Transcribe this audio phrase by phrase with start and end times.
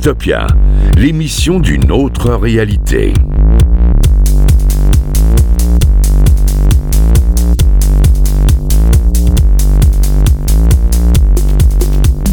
[0.00, 0.46] Dystopia,
[0.96, 3.12] l'émission d'une autre réalité.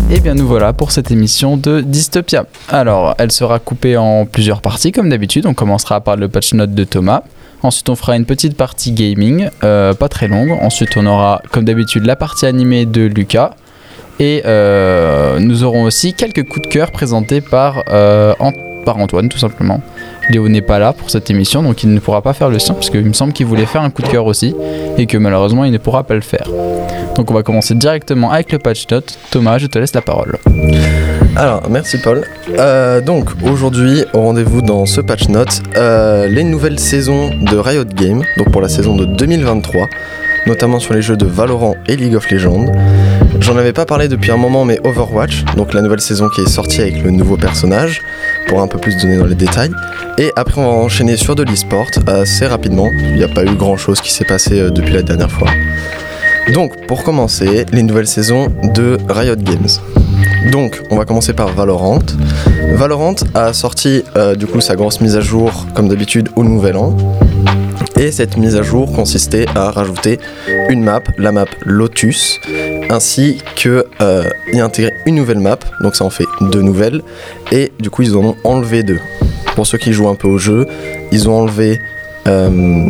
[0.10, 2.46] Et eh bien nous voilà pour cette émission de Dystopia.
[2.70, 5.46] Alors, elle sera coupée en plusieurs parties comme d'habitude.
[5.46, 7.24] On commencera par le patch note de Thomas.
[7.64, 10.52] Ensuite, on fera une petite partie gaming, euh, pas très longue.
[10.62, 13.56] Ensuite, on aura comme d'habitude la partie animée de Lucas.
[14.20, 18.34] Et euh, nous aurons aussi quelques coups de cœur présentés par, euh,
[18.86, 19.82] par Antoine, tout simplement.
[20.30, 22.74] Léo n'est pas là pour cette émission, donc il ne pourra pas faire le sien,
[22.74, 24.56] parce qu'il me semble qu'il voulait faire un coup de cœur aussi,
[24.98, 26.50] et que malheureusement il ne pourra pas le faire.
[27.16, 29.18] Donc on va commencer directement avec le patch note.
[29.32, 30.38] Thomas, je te laisse la parole.
[31.36, 32.26] Alors, merci Paul.
[32.58, 38.24] Euh, donc, aujourd'hui, au rendez-vous dans ce patch note, les nouvelles saisons de Riot Games,
[38.38, 39.88] donc pour la saison de 2023,
[40.48, 42.72] notamment sur les jeux de Valorant et League of Legends.
[43.42, 46.50] J'en avais pas parlé depuis un moment, mais Overwatch, donc la nouvelle saison qui est
[46.50, 48.02] sortie avec le nouveau personnage,
[48.48, 49.72] pour un peu plus donner dans les détails.
[50.18, 52.90] Et après, on va enchaîner sur de l'e-sport assez rapidement.
[53.00, 55.50] Il n'y a pas eu grand chose qui s'est passé euh, depuis la dernière fois.
[56.54, 59.68] Donc, pour commencer, les nouvelles saisons de Riot Games.
[60.52, 62.00] Donc, on va commencer par Valorant.
[62.74, 66.78] Valorant a sorti euh, du coup sa grosse mise à jour, comme d'habitude, au nouvel
[66.78, 66.96] an.
[68.00, 70.20] Et cette mise à jour consistait à rajouter
[70.70, 72.40] une map, la map Lotus,
[72.90, 74.24] ainsi que euh,
[74.54, 77.02] y intégrer une nouvelle map, donc ça en fait deux nouvelles,
[77.52, 79.00] et du coup ils en ont enlevé deux.
[79.56, 80.68] Pour ceux qui jouent un peu au jeu,
[81.12, 81.80] ils ont enlevé
[82.28, 82.90] euh,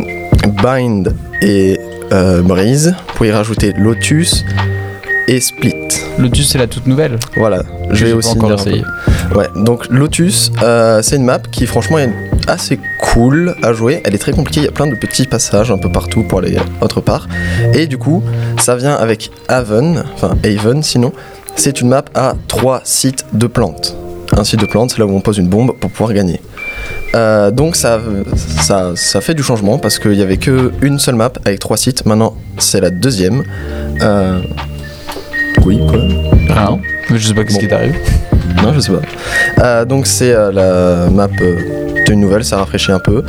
[0.62, 1.78] Bind et
[2.12, 4.44] euh, Breeze pour y rajouter Lotus
[5.26, 5.88] et Split.
[6.18, 7.18] Lotus c'est la toute nouvelle.
[7.36, 7.62] Voilà,
[7.92, 8.82] je vais aussi essayer.
[9.34, 12.10] Ouais, donc Lotus, euh, c'est une map qui franchement est
[12.46, 14.00] assez cool à jouer.
[14.04, 16.38] Elle est très compliquée, il y a plein de petits passages un peu partout pour
[16.38, 17.28] aller autre part.
[17.74, 18.22] Et du coup,
[18.58, 21.12] ça vient avec Haven, enfin Haven sinon.
[21.56, 23.96] C'est une map à trois sites de plantes.
[24.36, 26.40] Un site de plantes, c'est là où on pose une bombe pour pouvoir gagner.
[27.14, 28.00] Euh, donc ça,
[28.36, 32.06] ça, ça, fait du changement parce qu'il n'y avait qu'une seule map avec trois sites.
[32.06, 33.42] Maintenant, c'est la deuxième.
[34.00, 34.40] Euh...
[35.64, 37.96] Oui, quoi Non, je sais pas ce qui t'arrive.
[38.62, 39.00] Non, je sais pas.
[39.64, 41.56] Euh, donc c'est euh, la map de
[42.10, 43.22] une nouvelle, ça rafraîchit un peu.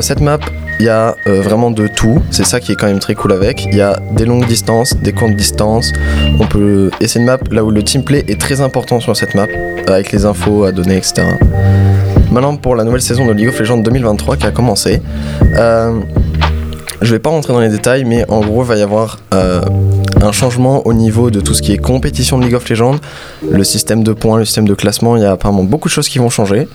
[0.00, 0.38] cette map,
[0.80, 2.22] il y a vraiment de tout.
[2.30, 3.66] C'est ça qui est quand même très cool avec.
[3.66, 5.92] Il y a des longues distances, des courtes distances.
[6.40, 9.34] On peut et c'est une map là où le teamplay est très important sur cette
[9.34, 9.46] map,
[9.86, 11.22] avec les infos à donner, etc.
[12.30, 15.02] Maintenant pour la nouvelle saison de League of Legends 2023 qui a commencé.
[15.54, 16.00] Euh,
[17.02, 19.60] je vais pas rentrer dans les détails, mais en gros, il va y avoir euh,
[20.22, 22.96] un changement au niveau de tout ce qui est compétition de League of Legends,
[23.48, 25.16] le système de points, le système de classement.
[25.16, 26.68] Il y a apparemment beaucoup de choses qui vont changer.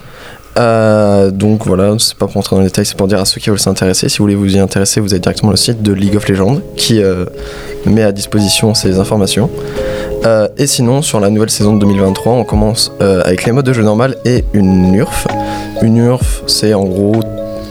[0.56, 3.40] Euh, donc voilà, c'est pas pour rentrer dans les détails, c'est pour dire à ceux
[3.40, 4.08] qui veulent s'intéresser.
[4.08, 6.60] Si vous voulez vous y intéresser, vous avez directement le site de League of Legends
[6.76, 7.00] qui
[7.86, 9.50] met à disposition ces informations.
[10.24, 13.66] Euh, et sinon, sur la nouvelle saison de 2023, on commence euh, avec les modes
[13.66, 15.28] de jeu normal et une NURF.
[15.82, 17.20] Une NURF, c'est en gros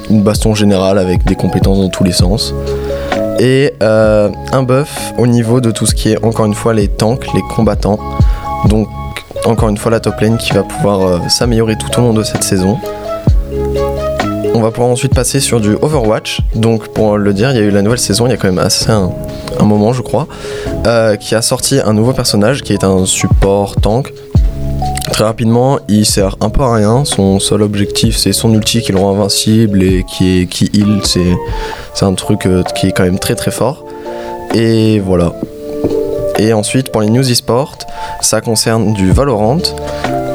[0.09, 2.53] une baston générale avec des compétences dans tous les sens.
[3.39, 6.87] Et euh, un buff au niveau de tout ce qui est, encore une fois, les
[6.87, 7.99] tanks, les combattants.
[8.69, 8.87] Donc,
[9.45, 12.43] encore une fois, la top lane qui va pouvoir s'améliorer tout au long de cette
[12.43, 12.77] saison.
[14.57, 16.41] On va pouvoir ensuite passer sur du Overwatch.
[16.55, 18.47] Donc pour le dire, il y a eu la nouvelle saison, il y a quand
[18.47, 19.11] même assez un,
[19.61, 20.27] moment je crois,
[20.87, 24.11] euh, qui a sorti un nouveau personnage qui est un support tank.
[25.11, 27.05] Très rapidement, il sert un peu à rien.
[27.05, 31.01] Son seul objectif, c'est son ulti qui le rend invincible et qui, est, qui heal.
[31.03, 33.83] C'est un truc euh, qui est quand même très très fort.
[34.53, 35.33] Et voilà.
[36.37, 37.77] Et ensuite, pour les news e-sport,
[38.21, 39.57] ça concerne du Valorant.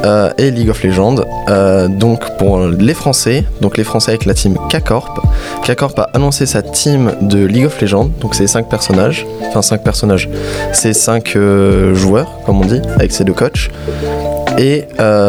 [0.03, 1.23] Euh, et League of Legends.
[1.47, 5.21] Euh, donc pour les Français, donc les Français avec la team K-Corp.
[5.63, 9.81] K-Corp a annoncé sa team de League of Legends, donc c'est 5 personnages, enfin 5
[9.81, 10.29] personnages,
[10.73, 13.69] c'est 5 euh, joueurs comme on dit, avec ses deux coachs.
[14.57, 14.85] Et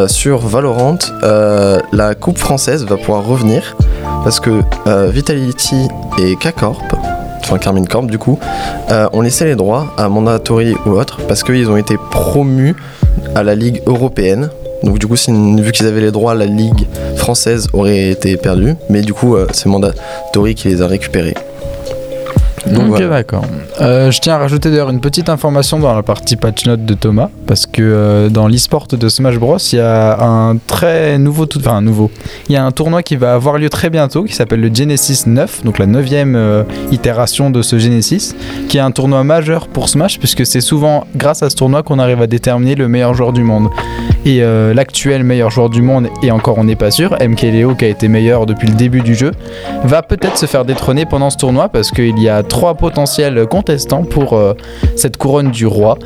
[0.06, 3.74] sur Valorant, la coupe française va pouvoir revenir
[4.22, 4.60] parce que
[5.10, 6.82] Vitality et K-Corp
[7.40, 8.38] enfin Carmine Corp du coup,
[8.90, 12.76] ont laissé les droits à Mandatory ou autre parce qu'ils ont été promus
[13.34, 14.50] à la Ligue européenne
[14.82, 16.86] donc du coup, vu qu'ils avaient les droits, la ligue
[17.16, 18.74] française aurait été perdue.
[18.90, 21.34] Mais du coup, euh, c'est Mandatory qui les a récupérés.
[22.66, 23.44] Donc, ok, d'accord.
[23.82, 26.94] Euh, je tiens à rajouter d'ailleurs une petite information dans la partie patch note de
[26.94, 31.44] Thomas, parce que euh, dans l'e-sport de Smash Bros, il y a un très nouveau,
[31.44, 32.10] tout, enfin un nouveau,
[32.48, 35.24] il y a un tournoi qui va avoir lieu très bientôt, qui s'appelle le Genesis
[35.26, 38.34] 9, donc la neuvième itération de ce Genesis,
[38.70, 41.98] qui est un tournoi majeur pour Smash, puisque c'est souvent grâce à ce tournoi qu'on
[41.98, 43.68] arrive à déterminer le meilleur joueur du monde.
[44.24, 47.84] Et euh, l'actuel meilleur joueur du monde, et encore on n'est pas sûr, MKLeo qui
[47.84, 49.32] a été meilleur depuis le début du jeu,
[49.84, 54.04] va peut-être se faire détrôner pendant ce tournoi parce qu'il y a trois potentiels contestants
[54.04, 54.54] pour euh,
[54.96, 55.98] cette couronne du roi.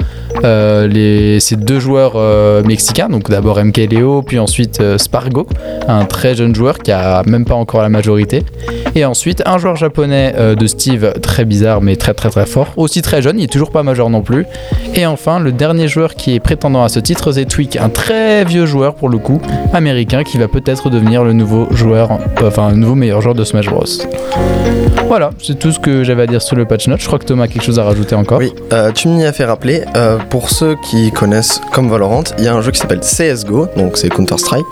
[0.45, 2.17] Euh, ces deux joueurs
[2.65, 5.47] mexicains, donc d'abord MKLeo, puis ensuite Spargo,
[5.87, 8.45] un très jeune joueur qui a même pas encore la majorité,
[8.95, 13.03] et ensuite un joueur japonais de Steve, très bizarre mais très très très fort, aussi
[13.03, 14.47] très jeune, il est toujours pas majeur non plus.
[14.95, 18.08] Et enfin, le dernier joueur qui est prétendant à ce titre, c'est Tweak, un très
[18.47, 19.41] vieux joueur pour le coup,
[19.73, 23.45] américain, qui va peut-être devenir le nouveau joueur, euh, enfin le nouveau meilleur joueur de
[23.45, 23.85] Smash Bros.
[25.07, 27.01] Voilà, c'est tout ce que j'avais à dire sur le patch note.
[27.01, 28.39] Je crois que Thomas a quelque chose à rajouter encore.
[28.39, 29.83] Oui, euh, tu m'y as fait rappeler.
[29.97, 33.69] euh, pour ceux qui connaissent comme Valorant, il y a un jeu qui s'appelle CSGO,
[33.77, 34.67] donc c'est Counter-Strike.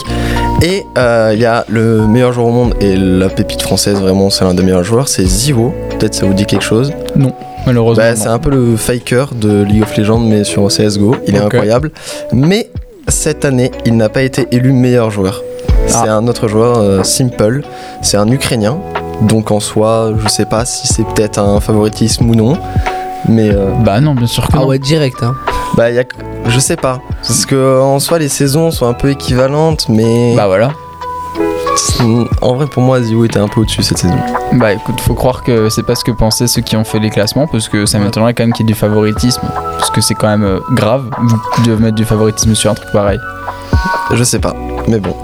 [0.62, 4.28] Et euh, il y a le meilleur joueur au monde et la pépite française, vraiment,
[4.28, 5.74] c'est l'un des meilleurs joueurs, c'est Zivo.
[5.98, 6.92] Peut-être ça vous dit quelque chose?
[7.66, 8.02] Malheureusement.
[8.02, 8.20] Bah, non.
[8.20, 11.16] c'est un peu le faker de League of Legends, mais sur CSGO.
[11.26, 11.90] Il est incroyable.
[12.32, 12.68] Mais
[13.08, 15.42] cette année, il n'a pas été élu meilleur joueur.
[15.86, 16.16] C'est Ah.
[16.16, 17.62] un autre joueur, euh, Simple.
[18.02, 18.78] C'est un Ukrainien.
[19.22, 22.58] Donc en soi, je sais pas si c'est peut-être un favoritisme ou non.
[23.28, 24.66] Mais euh, Bah non, bien sûr que Ah non.
[24.66, 25.22] ouais, direct.
[25.22, 25.34] Hein.
[25.76, 26.04] bah, y a,
[26.46, 27.00] je sais pas.
[27.22, 30.72] Parce que en soi, les saisons sont un peu équivalentes, mais Bah voilà.
[32.40, 34.18] En vrai, pour moi, Zio était un peu au-dessus cette saison.
[34.52, 37.10] Bah écoute, faut croire que c'est pas ce que pensaient ceux qui ont fait les
[37.10, 39.42] classements, parce que ça m'étonnerait quand même qu'il y ait du favoritisme,
[39.78, 41.10] parce que c'est quand même euh, grave
[41.64, 43.20] de mettre du favoritisme sur un truc pareil.
[44.12, 44.54] Je sais pas,
[44.88, 45.14] mais bon.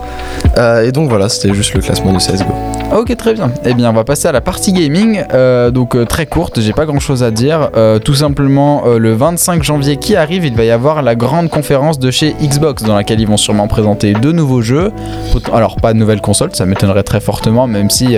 [0.59, 2.72] Euh, et donc voilà, c'était juste le classement de CSGO.
[2.95, 3.51] Ok, très bien.
[3.65, 5.25] Eh bien, on va passer à la partie gaming.
[5.33, 7.71] Euh, donc, euh, très courte, j'ai pas grand chose à dire.
[7.75, 11.99] Euh, tout simplement, le 25 janvier qui arrive, il va y avoir la grande conférence
[11.99, 14.93] de chez Xbox dans laquelle ils vont sûrement présenter deux nouveaux jeux.
[15.55, 18.17] Alors, pas de nouvelles consoles, ça m'étonnerait très fortement, même si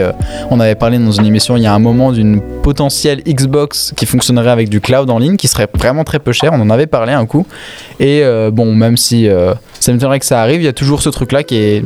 [0.51, 4.07] on avait parlé dans une émission il y a un moment d'une potentielle Xbox qui
[4.07, 6.51] fonctionnerait avec du cloud en ligne qui serait vraiment très peu cher.
[6.53, 7.47] On en avait parlé un coup.
[8.01, 9.29] Et bon, même si
[9.79, 11.85] ça m'étonnerait que ça arrive, il y a toujours ce truc-là qui est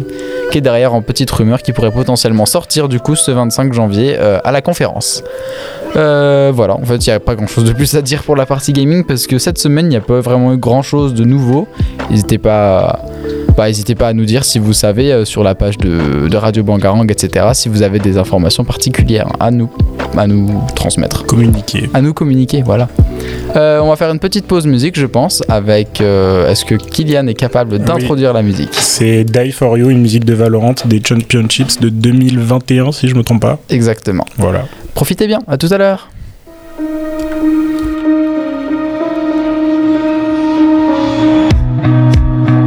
[0.50, 4.16] qui est derrière en petite rumeur qui pourrait potentiellement sortir du coup ce 25 janvier
[4.18, 5.22] euh, à la conférence.
[5.96, 8.36] Euh, voilà, en fait, il n'y a pas grand chose de plus à dire pour
[8.36, 11.14] la partie gaming parce que cette semaine, il n'y a pas vraiment eu grand chose
[11.14, 11.66] de nouveau.
[12.10, 13.00] N'hésitez pas,
[13.56, 16.36] bah, n'hésitez pas à nous dire si vous savez euh, sur la page de, de
[16.36, 19.70] Radio Bangarang, etc., si vous avez des informations particulières à nous,
[20.16, 21.90] à nous transmettre Communiquer.
[21.94, 22.88] à nous communiquer, voilà.
[23.56, 26.00] Euh, on va faire une petite pause musique, je pense, avec.
[26.00, 30.24] euh, Est-ce que Kylian est capable d'introduire la musique C'est Die For You, une musique
[30.24, 33.58] de Valorant des Championships de 2021, si je me trompe pas.
[33.70, 34.24] Exactement.
[34.36, 34.64] Voilà.
[34.94, 36.08] Profitez bien, à tout à l'heure.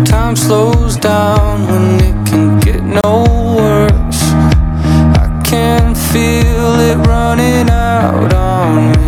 [0.05, 3.23] Time slows down when it can get no
[3.57, 4.21] worse.
[5.23, 9.00] I can feel it running out on me.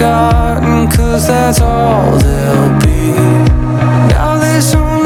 [0.00, 3.12] Forgotten, cause that's all they'll be.
[4.08, 4.99] Now there's only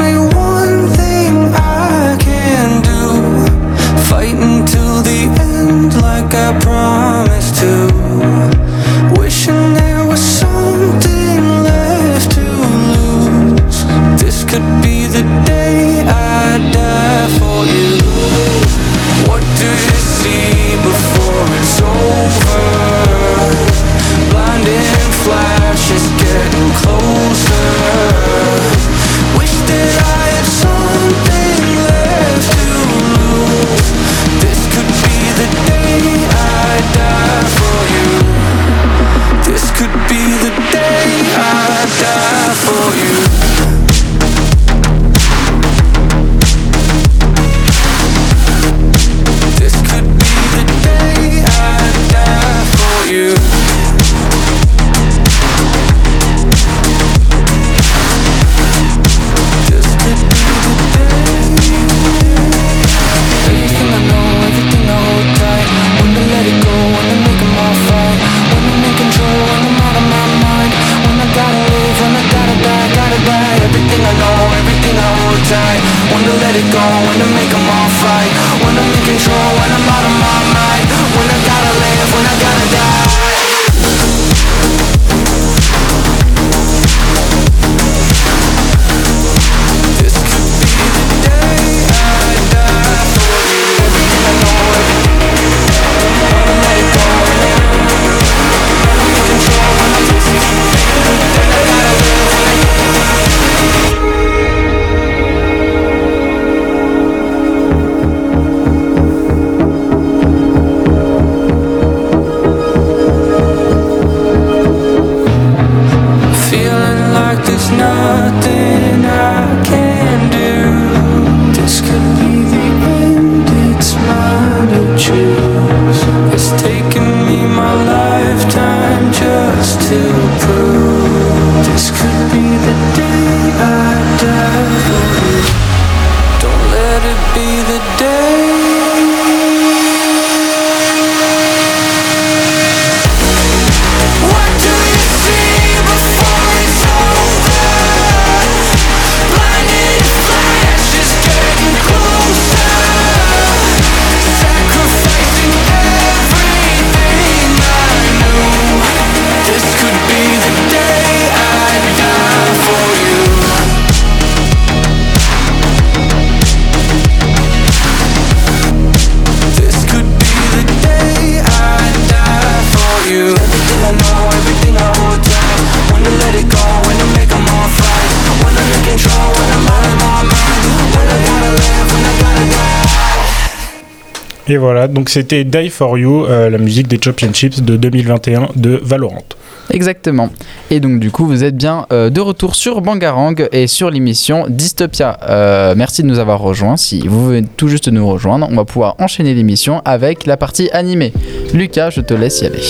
[184.47, 188.79] Et voilà, donc c'était Die for You, euh, la musique des Championships de 2021 de
[188.83, 189.23] Valorant.
[189.71, 190.29] Exactement.
[190.69, 194.45] Et donc du coup, vous êtes bien euh, de retour sur Bangarang et sur l'émission
[194.47, 195.17] Dystopia.
[195.27, 196.77] Euh, merci de nous avoir rejoints.
[196.77, 200.69] Si vous venez tout juste nous rejoindre, on va pouvoir enchaîner l'émission avec la partie
[200.71, 201.11] animée.
[201.53, 202.61] Lucas, je te laisse y aller.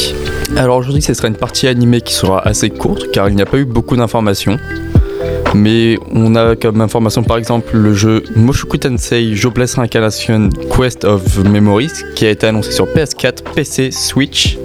[0.55, 3.45] Alors aujourd'hui, ce sera une partie animée qui sera assez courte car il n'y a
[3.45, 4.57] pas eu beaucoup d'informations.
[5.55, 11.43] Mais on a comme information par exemple le jeu Moshoku Tensei Jobless Reincarnation Quest of
[11.45, 14.57] Memories qui a été annoncé sur PS4, PC, Switch.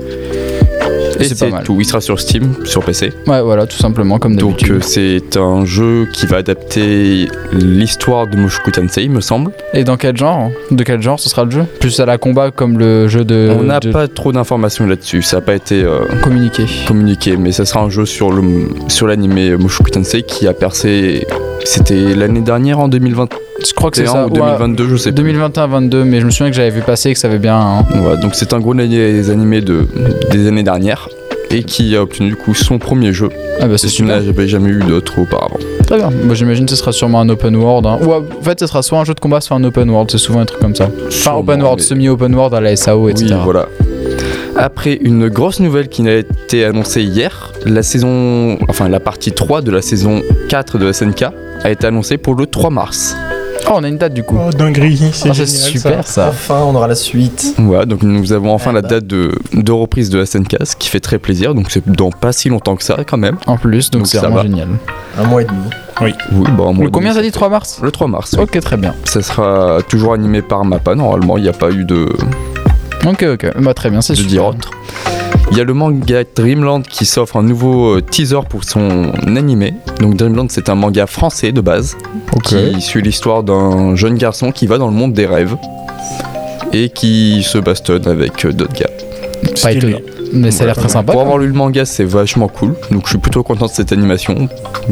[1.21, 1.77] Et C'est tout.
[1.79, 3.13] Il sera sur Steam, sur PC.
[3.27, 4.77] Ouais, voilà, tout simplement comme Donc d'habitude.
[4.77, 9.53] euh, c'est un jeu qui va adapter l'histoire de Moshoku Tensei, il me semble.
[9.75, 11.65] Et dans quel genre De quel genre ce sera le jeu?
[11.81, 13.53] Plus à la combat comme le jeu de.
[13.59, 16.65] on n'a de pas trop d'informations là-dessus, ça n'a pas été euh, communiqué.
[16.87, 18.43] communiqué, mais ça sera un jeu sur le
[18.89, 21.27] sur l'animé Mushoku Tensei qui a percé.
[21.65, 24.27] C'était l'année dernière en 2021 Je crois que c'est ça.
[24.27, 25.33] ou ouais, 2022, je sais plus.
[25.33, 27.57] 2021-22, mais je me souviens que j'avais vu passer que ça avait bien.
[27.57, 27.85] hein.
[28.01, 29.87] Ouais, donc c'est un gros des animés de,
[30.31, 31.09] des années dernières
[31.53, 33.29] et qui a obtenu du coup son premier jeu.
[33.61, 34.23] Ah bah c'est super.
[34.23, 35.59] j'avais jamais eu d'autres auparavant.
[35.87, 36.09] Très bien.
[36.25, 37.87] Moi j'imagine que ce sera sûrement un open world.
[37.87, 37.99] hein.
[38.03, 40.11] Ou en fait, ce sera soit un jeu de combat, soit un open world.
[40.13, 40.85] C'est souvent un truc comme ça.
[40.87, 43.27] Enfin, Sûrement, open world, mais- semi-open world à la SAO, etc.
[43.35, 43.67] Oui, voilà.
[44.63, 49.63] Après une grosse nouvelle qui a été annoncée hier, la saison, enfin la partie 3
[49.63, 51.25] de la saison 4 de SNK
[51.65, 53.17] a été annoncée pour le 3 mars.
[53.67, 54.37] Oh, on a une date du coup.
[54.39, 56.29] Oh, dinguerie, c'est génial, super ça.
[56.29, 57.55] Enfin, on aura la suite.
[57.57, 58.89] Voilà, donc nous avons enfin Ah la bah.
[58.89, 61.55] date de, de reprise de SNK, ce qui fait très plaisir.
[61.55, 63.39] Donc c'est dans pas si longtemps que ça quand même.
[63.47, 64.43] En plus, donc c'est ça vraiment va.
[64.43, 64.69] génial.
[65.19, 65.59] Un mois et demi.
[66.03, 68.35] Oui, bon, un mois Le combien t'as dit 3 mars Le 3 mars.
[68.37, 68.43] oui.
[68.45, 68.95] Ok, très bien.
[69.05, 70.95] Ça sera toujours animé par Mappa.
[70.95, 72.09] Normalement, il n'y a pas eu de,
[73.11, 73.61] Ok, ok.
[73.61, 74.47] Bah, très bien, c'est de super.
[74.47, 74.71] autre.
[75.51, 79.75] Il y a le manga Dreamland qui s'offre un nouveau euh, teaser pour son animé.
[79.99, 81.97] Donc Dreamland, c'est un manga français de base
[82.45, 85.57] qui suit l'histoire d'un jeune garçon qui va dans le monde des rêves
[86.73, 88.91] et qui se bastonne avec euh, d'autres gars.
[89.61, 89.99] Pas étonnant.
[90.33, 91.13] Mais ça a l'air très sympa.
[91.13, 92.75] Pour avoir lu le manga, c'est vachement cool.
[92.93, 94.49] Donc je suis plutôt content de cette animation.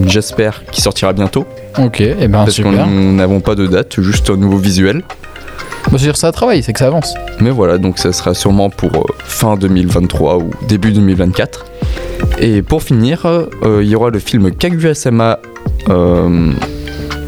[0.06, 1.46] J'espère qu'il sortira bientôt.
[1.78, 2.88] Ok, et ben parce qu'on super.
[2.88, 5.04] n'avons pas de date, juste un nouveau visuel.
[5.90, 7.14] Bah, dire, ça travaille, c'est que ça avance.
[7.40, 11.64] Mais voilà, donc ça sera sûrement pour euh, fin 2023 ou début 2024.
[12.40, 15.38] Et pour finir, euh, il y aura le film Kaguya-sama.
[15.88, 16.52] euh,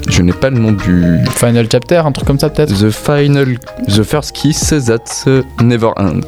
[0.08, 1.18] je n'ai pas le nom du.
[1.36, 3.58] Final chapter, un truc comme ça peut-être The Final.
[3.88, 5.30] The First Kiss That
[5.62, 6.20] Never End.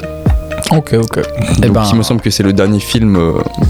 [0.70, 1.18] Ok, ok.
[1.58, 3.18] Et donc ben, il me semble que c'est le dernier film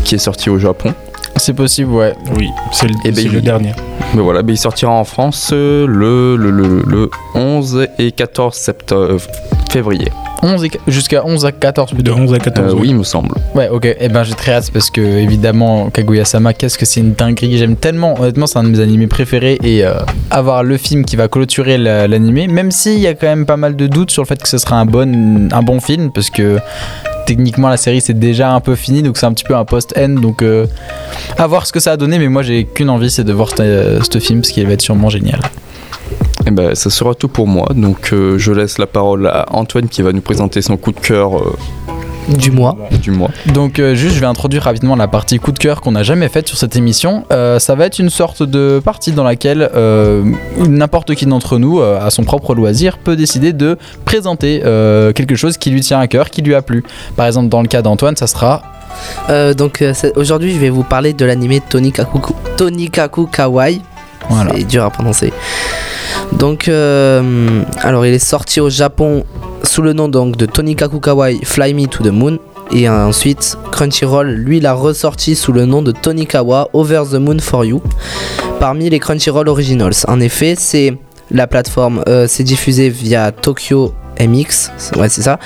[0.05, 0.95] qui est sorti au Japon.
[1.43, 2.15] C'est possible, ouais.
[2.37, 3.73] Oui, c'est le, Eh ben, le dernier.
[4.15, 8.55] Mais voilà, ben, il sortira en France euh, le, le, le, le 11 et 14
[8.55, 9.17] septembre,
[9.71, 10.09] février.
[10.45, 12.15] 11 et- jusqu'à 11 à 14 De plutôt.
[12.17, 12.89] 11 à 14 Euh, oui.
[12.91, 13.31] il me semble.
[13.55, 13.87] Ouais, ok.
[14.01, 17.57] Et ben j'ai très hâte parce que évidemment Kaguya-sama, qu'est-ce que c'est une dinguerie.
[17.59, 18.21] J'aime tellement.
[18.21, 19.95] Honnêtement, c'est un de mes animés préférés et euh,
[20.33, 23.57] avoir le film qui va clôturer la- l'animé, même s'il y a quand même pas
[23.57, 26.29] mal de doutes sur le fait que ce sera un bon, un bon film parce
[26.29, 26.59] que
[27.27, 30.11] techniquement la série c'est déjà un peu fini donc c'est un petit peu un post-end
[30.11, 30.67] donc euh,
[31.39, 33.51] à voir ce que ça a donné mais moi j'ai qu'une envie c'est de voir
[33.51, 35.41] ce euh, film parce qu'il va être sûrement génial
[36.47, 37.69] Et ben, ça sera tout pour moi.
[37.75, 40.99] Donc, euh, je laisse la parole à Antoine qui va nous présenter son coup de
[40.99, 41.57] cœur euh,
[42.29, 42.77] du mois.
[43.03, 43.31] du mois.
[43.47, 46.29] Donc euh, juste je vais introduire rapidement la partie coup de cœur qu'on n'a jamais
[46.29, 47.25] faite sur cette émission.
[47.33, 50.23] Euh, ça va être une sorte de partie dans laquelle euh,
[50.69, 55.37] n'importe qui d'entre nous, euh, à son propre loisir, peut décider de présenter euh, quelque
[55.37, 56.85] chose qui lui tient à cœur, qui lui a plu.
[57.17, 58.63] Par exemple dans le cas d'Antoine, ça sera...
[59.31, 62.21] Euh, donc euh, aujourd'hui, je vais vous parler de l'animé Tonikaku,
[62.57, 63.81] Tonikaku Kawaii.
[64.29, 64.53] Voilà.
[64.55, 65.33] C'est dur à prononcer.
[66.33, 69.25] Donc, euh, alors il est sorti au Japon
[69.73, 72.39] sous le nom donc de Tonikaku Kawaii Fly Me to the Moon.
[72.73, 77.65] Et ensuite, Crunchyroll, lui, l'a ressorti sous le nom de Tonikawa Over the Moon for
[77.65, 77.81] You
[78.61, 79.95] parmi les Crunchyroll Originals.
[80.09, 80.99] En effet, c'est
[81.31, 85.39] la plateforme, euh, c'est diffusé via Tokyo MX, ouais, c'est ça,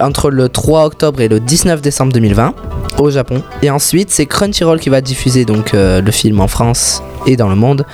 [0.00, 2.54] entre le 3 octobre et le 19 décembre 2020
[2.98, 3.44] au Japon.
[3.62, 7.48] Et ensuite, c'est Crunchyroll qui va diffuser donc euh, le film en France et dans
[7.48, 7.86] le monde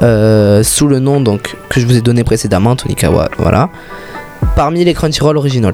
[0.00, 3.68] euh, sous le nom donc que je vous ai donné précédemment, Tonikawa, voilà.
[4.54, 5.72] Parmi les Crunchyroll Originals.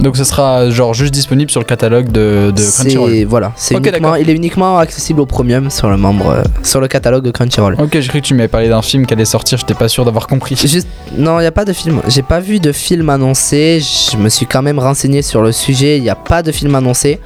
[0.00, 3.24] Donc ce sera genre juste disponible sur le catalogue de, de Crunchyroll.
[3.24, 6.88] Voilà, c'est uniquement, il est uniquement accessible au premium sur le membre, euh, sur le
[6.88, 7.76] catalogue de Crunchyroll.
[7.80, 10.04] Ok, j'ai cru que tu m'avais parlé d'un film qui allait sortir, j'étais pas sûr
[10.04, 10.56] d'avoir compris.
[10.56, 12.00] Juste, non, il n'y a pas de film.
[12.08, 13.80] J'ai pas vu de film annoncé.
[13.80, 15.98] Je me suis quand même renseigné sur le sujet.
[15.98, 17.20] Il n'y a pas de film annoncé.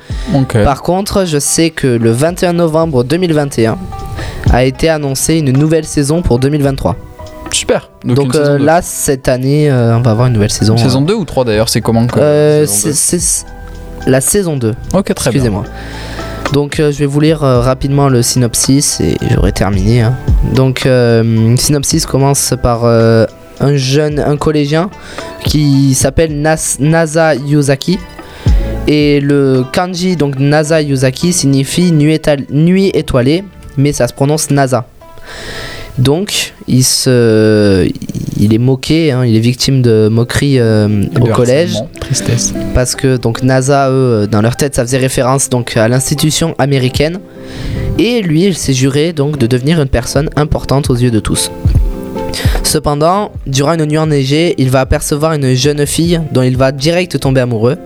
[0.64, 3.78] Par contre, je sais que le 21 novembre 2021
[4.52, 6.96] a été annoncé une nouvelle saison pour 2023.
[7.52, 7.90] Super.
[8.04, 10.76] Donc, euh, là, cette année, euh, on va avoir une nouvelle saison.
[10.76, 13.44] Saison 2 ou 3 d'ailleurs, c'est comment Euh, saison
[14.06, 14.70] la saison 2.
[14.94, 15.38] Ok, très bien.
[15.40, 15.64] Excusez-moi.
[16.52, 20.02] Donc euh, je vais vous lire rapidement le synopsis et j'aurai terminé.
[20.02, 20.14] hein.
[20.54, 20.86] Donc
[21.56, 24.90] synopsis commence par un jeune, un collégien
[25.44, 27.98] qui s'appelle Nas- Nasa Yuzaki.
[28.86, 33.42] Et le kanji, donc Nasa Yuzaki, signifie nuit étoilée,
[33.76, 34.84] mais ça se prononce Nasa.
[35.98, 37.88] Donc, il, se,
[38.38, 42.52] il est moqué, hein, il est victime de moqueries euh, au collège Tristesse.
[42.74, 47.20] parce que donc NASA, eux, dans leur tête, ça faisait référence donc à l'institution américaine.
[47.98, 51.50] Et lui, il s'est juré donc de devenir une personne importante aux yeux de tous.
[52.62, 57.18] Cependant, durant une nuit enneigée, il va apercevoir une jeune fille dont il va direct
[57.18, 57.76] tomber amoureux.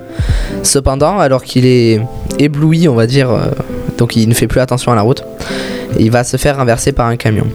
[0.64, 2.00] Cependant, alors qu'il est
[2.40, 3.50] ébloui, on va dire, euh,
[3.98, 5.22] donc il ne fait plus attention à la route,
[5.98, 7.46] il va se faire renverser par un camion.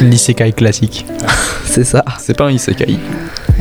[0.00, 1.04] L'isekai classique.
[1.66, 2.04] C'est ça.
[2.18, 2.98] C'est pas un isekai.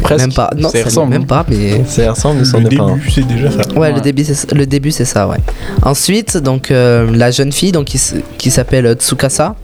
[0.02, 0.22] Presque.
[0.26, 0.50] Même pas.
[0.58, 1.12] Non, Ça ressemble.
[1.12, 1.84] même pas, mais.
[1.86, 2.96] Ça ressemble, mais c'en Le est pas un.
[2.96, 3.58] début, c'est déjà ça.
[3.74, 3.92] Ouais, Ouais.
[3.94, 5.38] le début, c'est le début, c'est ça, ouais.
[5.84, 8.00] Ensuite, donc euh, la jeune fille, donc qui,
[8.38, 9.56] qui s'appelle Tsukasa,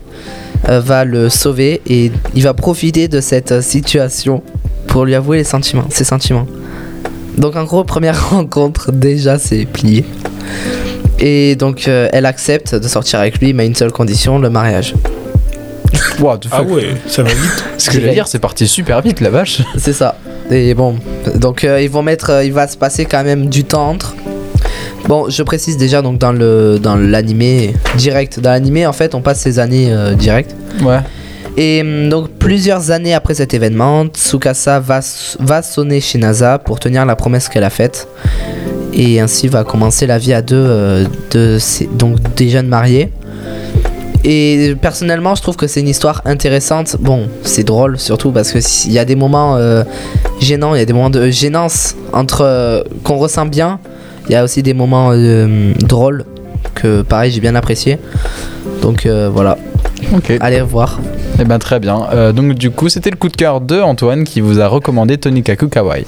[0.68, 4.42] euh, va le sauver et il va profiter de cette situation
[4.86, 6.46] pour lui avouer les sentiments, ses sentiments.
[7.38, 10.04] Donc en gros, première rencontre, déjà c'est plié.
[11.18, 14.50] Et donc euh, elle accepte de sortir avec lui, mais à une seule condition, le
[14.50, 14.94] mariage.
[15.96, 16.70] The Ah fuck?
[16.70, 17.64] ouais, ça va vite.
[17.78, 19.62] Ce que j'allais dire, c'est parti super vite, la vache.
[19.76, 20.16] C'est ça.
[20.50, 20.96] Et bon,
[21.34, 24.14] donc euh, ils vont mettre, euh, il va se passer quand même du temps entre.
[25.08, 29.20] Bon, je précise déjà donc dans le dans l'animé direct, dans l'animé en fait, on
[29.22, 30.54] passe ces années euh, direct.
[30.82, 30.98] Ouais.
[31.56, 35.00] Et hum, donc plusieurs années après cet événement, Tsukasa va
[35.40, 38.08] va sonner chez NASA pour tenir la promesse qu'elle a faite.
[38.92, 43.10] Et ainsi va commencer la vie à deux euh, de ces- donc des jeunes mariés.
[44.28, 46.96] Et personnellement, je trouve que c'est une histoire intéressante.
[46.98, 49.84] Bon, c'est drôle surtout parce que s'il y a des moments euh,
[50.40, 53.78] gênants, il y a des moments de gênance entre euh, qu'on ressent bien.
[54.28, 56.24] Il y a aussi des moments euh, drôles
[56.74, 57.98] que pareil j'ai bien apprécié.
[58.82, 59.58] Donc voilà,
[60.40, 60.98] allez voir.
[61.38, 62.06] Eh ben très bien.
[62.14, 65.18] Euh, donc du coup, c'était le coup de cœur de Antoine qui vous a recommandé
[65.18, 66.04] Tonikaku Kawaii.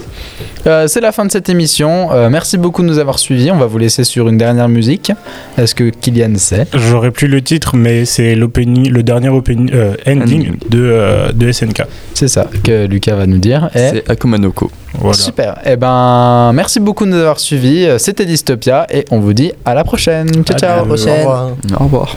[0.67, 2.11] Euh, c'est la fin de cette émission.
[2.13, 3.51] Euh, merci beaucoup de nous avoir suivis.
[3.51, 5.13] On va vous laisser sur une dernière musique.
[5.59, 6.67] Est-ce que Kylian sait?
[6.73, 11.53] J'aurais plus le titre, mais c'est l'opening, le dernier opening, euh, ending de, euh, de
[11.53, 11.83] SNK.
[12.15, 13.69] C'est ça que Lucas va nous dire.
[13.75, 14.71] Et C'est Akumanoko.
[14.95, 15.15] Voilà.
[15.17, 15.59] super.
[15.67, 17.87] Eh ben merci beaucoup de nous avoir suivis.
[17.99, 20.29] C'était Dystopia et on vous dit à la prochaine.
[20.45, 20.77] Ciao À ciao.
[20.79, 21.13] la prochaine.
[21.13, 21.51] Au revoir.
[21.81, 22.17] Au revoir.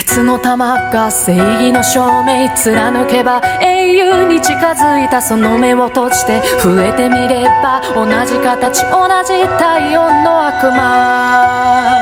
[0.00, 12.00] 鉄の玉が正義の証明貫けば英雄に近づいたその目を閉じて増えてみれば同じ形同じ体温の悪魔。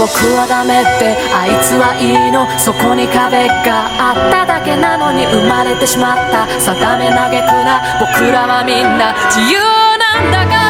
[0.00, 2.44] 僕はダメってあいつはいいの。
[2.58, 6.48] そこに壁があっただけなのに生まれてしまった。
[6.58, 7.80] 定め嘆くな。
[8.00, 9.60] 僕らはみんな自由
[9.96, 10.63] なんだから。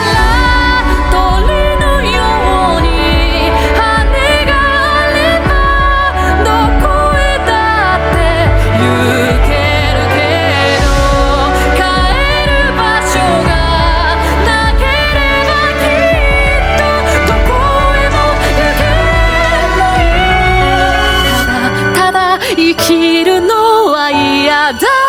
[22.56, 25.03] 生きるのは嫌だ。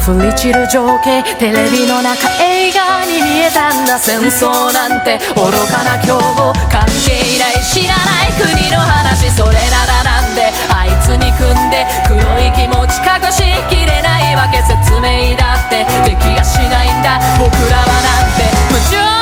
[0.00, 5.18] 降り散る情景テレビの中映画に見えたんだ戦争なんて。
[5.36, 7.62] 愚かな今日関係ない。
[7.62, 8.32] 知らない。
[8.40, 17.20] 国の話それならなんであいつに組んで黒い気持ち隠しきれないわけ説明だってできやしないんだ。
[17.38, 18.48] 僕らはなんて。
[18.72, 19.19] 無情